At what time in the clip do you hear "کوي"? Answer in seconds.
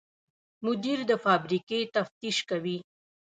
2.49-2.77